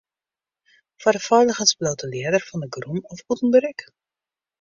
[1.01, 3.79] Foar de feiligens bliuwt de ljedder fan 'e grûn ôf bûten berik.